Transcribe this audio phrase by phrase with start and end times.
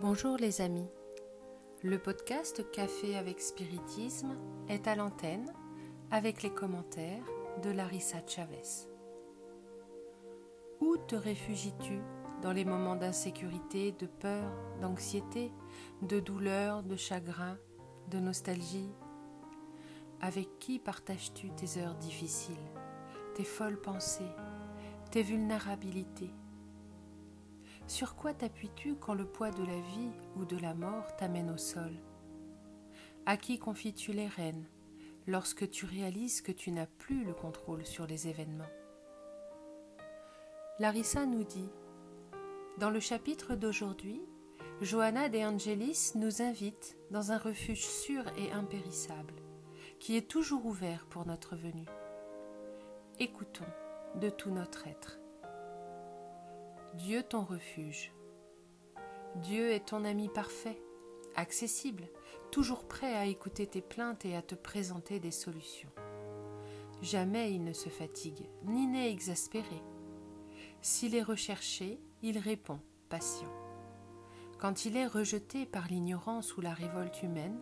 [0.00, 0.88] Bonjour les amis.
[1.82, 4.34] Le podcast Café avec Spiritisme
[4.66, 5.52] est à l'antenne
[6.10, 7.22] avec les commentaires
[7.62, 8.88] de Larissa Chavez.
[10.80, 12.00] Où te réfugies-tu
[12.40, 15.52] dans les moments d'insécurité, de peur, d'anxiété,
[16.00, 17.58] de douleur, de chagrin,
[18.08, 18.94] de nostalgie?
[20.22, 22.56] Avec qui partages-tu tes heures difficiles,
[23.34, 24.32] tes folles pensées,
[25.10, 26.32] tes vulnérabilités?
[27.90, 31.56] Sur quoi t'appuies-tu quand le poids de la vie ou de la mort t'amène au
[31.56, 31.90] sol?
[33.26, 34.64] À qui confies-tu les rênes
[35.26, 38.70] lorsque tu réalises que tu n'as plus le contrôle sur les événements?
[40.78, 41.68] Larissa nous dit
[42.78, 44.22] Dans le chapitre d'aujourd'hui,
[44.80, 49.34] Johanna de Angelis nous invite dans un refuge sûr et impérissable,
[49.98, 51.88] qui est toujours ouvert pour notre venue.
[53.18, 53.66] Écoutons
[54.14, 55.19] de tout notre être.
[56.94, 58.12] Dieu ton refuge.
[59.36, 60.82] Dieu est ton ami parfait,
[61.36, 62.08] accessible,
[62.50, 65.92] toujours prêt à écouter tes plaintes et à te présenter des solutions.
[67.00, 69.82] Jamais il ne se fatigue, ni n'est exaspéré.
[70.82, 73.52] S'il est recherché, il répond, patient.
[74.58, 77.60] Quand il est rejeté par l'ignorance ou la révolte humaine,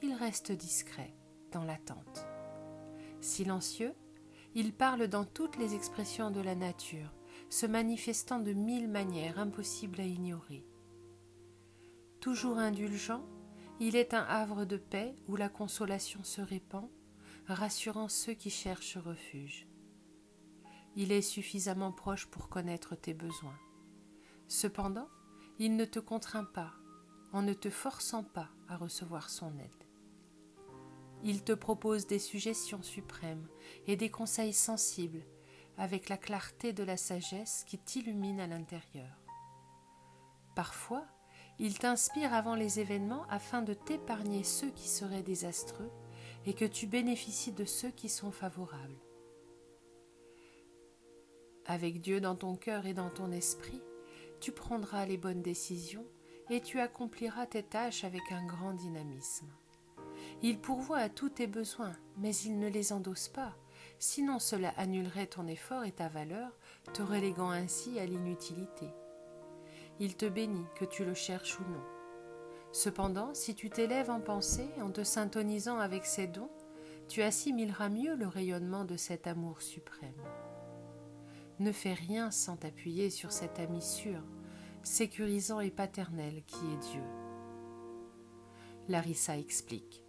[0.00, 1.14] il reste discret,
[1.52, 2.26] dans l'attente.
[3.20, 3.94] Silencieux,
[4.54, 7.12] il parle dans toutes les expressions de la nature,
[7.52, 10.64] se manifestant de mille manières impossibles à ignorer.
[12.18, 13.22] Toujours indulgent,
[13.78, 16.88] il est un havre de paix où la consolation se répand,
[17.46, 19.68] rassurant ceux qui cherchent refuge.
[20.96, 23.58] Il est suffisamment proche pour connaître tes besoins.
[24.48, 25.10] Cependant,
[25.58, 26.72] il ne te contraint pas,
[27.34, 29.84] en ne te forçant pas à recevoir son aide.
[31.22, 33.46] Il te propose des suggestions suprêmes
[33.86, 35.26] et des conseils sensibles
[35.78, 39.22] avec la clarté de la sagesse qui t'illumine à l'intérieur.
[40.54, 41.06] Parfois,
[41.58, 45.90] il t'inspire avant les événements afin de t'épargner ceux qui seraient désastreux
[46.46, 49.00] et que tu bénéficies de ceux qui sont favorables.
[51.66, 53.80] Avec Dieu dans ton cœur et dans ton esprit,
[54.40, 56.04] tu prendras les bonnes décisions
[56.50, 59.48] et tu accompliras tes tâches avec un grand dynamisme.
[60.42, 63.56] Il pourvoit à tous tes besoins, mais il ne les endosse pas,
[64.02, 66.50] sinon cela annulerait ton effort et ta valeur,
[66.92, 68.88] te reléguant ainsi à l'inutilité.
[70.00, 71.84] Il te bénit que tu le cherches ou non.
[72.72, 76.50] Cependant, si tu t'élèves en pensée en te syntonisant avec ses dons,
[77.06, 80.10] tu assimileras mieux le rayonnement de cet amour suprême.
[81.60, 84.20] Ne fais rien sans t'appuyer sur cet ami sûr,
[84.82, 87.04] sécurisant et paternel qui est Dieu.
[88.88, 90.01] Larissa explique.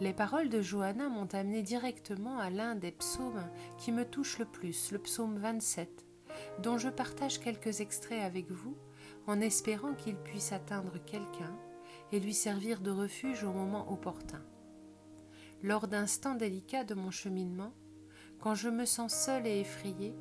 [0.00, 3.44] Les paroles de Johanna m'ont amené directement à l'un des psaumes
[3.76, 6.06] qui me touche le plus, le psaume 27,
[6.60, 8.78] dont je partage quelques extraits avec vous
[9.26, 11.54] en espérant qu'il puisse atteindre quelqu'un
[12.12, 14.42] et lui servir de refuge au moment opportun.
[15.62, 17.74] Lors d'instants délicats de mon cheminement,
[18.38, 20.14] quand je me sens seule et effrayée,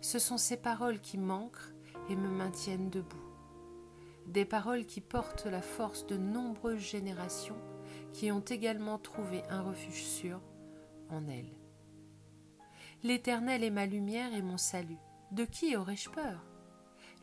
[0.00, 1.72] ce sont ces paroles qui m'ancrent
[2.08, 3.16] et me maintiennent debout.
[4.26, 7.58] Des paroles qui portent la force de nombreuses générations
[8.14, 10.40] qui ont également trouvé un refuge sûr
[11.10, 11.52] en elles.
[13.02, 14.96] L'Éternel est ma lumière et mon salut.
[15.32, 16.42] De qui aurais-je peur?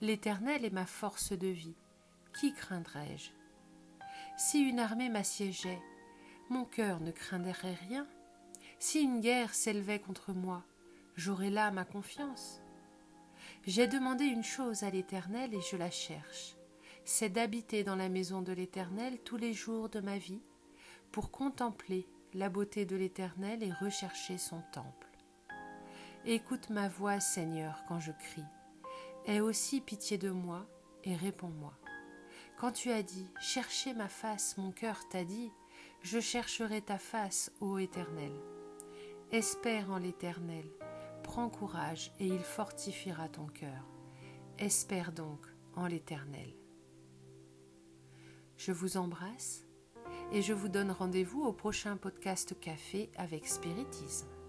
[0.02, 1.78] L'Éternel est ma force de vie.
[2.40, 3.32] Qui craindrais-je?
[4.38, 5.82] Si une armée m'assiégeait,
[6.50, 8.06] mon cœur ne craindrait rien.
[8.78, 10.64] Si une guerre s'élevait contre moi,
[11.16, 12.62] j'aurais là ma confiance.
[13.66, 16.58] J'ai demandé une chose à l'Éternel et je la cherche,
[17.06, 20.42] c'est d'habiter dans la maison de l'Éternel tous les jours de ma vie,
[21.12, 25.08] pour contempler la beauté de l'Éternel et rechercher son temple.
[26.26, 28.46] Écoute ma voix, Seigneur, quand je crie.
[29.26, 30.66] Aie aussi pitié de moi
[31.04, 31.74] et réponds-moi.
[32.58, 35.52] Quand tu as dit Cherchez ma face, mon cœur t'a dit
[36.02, 38.34] Je chercherai ta face, ô Éternel.
[39.32, 40.66] Espère en l'Éternel,
[41.24, 43.88] Prends courage et il fortifiera ton cœur.
[44.58, 45.46] Espère donc
[45.76, 46.54] en l'Éternel.
[48.58, 49.66] Je vous embrasse
[50.32, 54.41] et je vous donne rendez-vous au prochain podcast café avec Spiritisme.